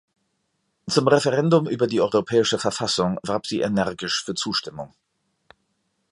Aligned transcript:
Zum 0.89 1.07
Referendum 1.07 1.67
über 1.67 1.85
die 1.85 2.01
Europäische 2.01 2.57
Verfassung 2.57 3.19
warb 3.21 3.45
sie 3.45 3.59
energisch 3.61 4.23
für 4.25 4.33
Zustimmung. 4.33 4.95